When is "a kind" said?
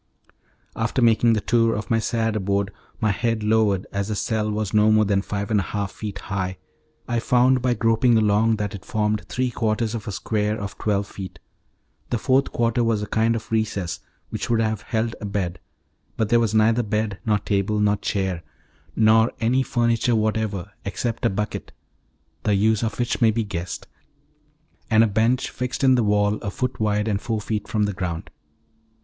13.03-13.35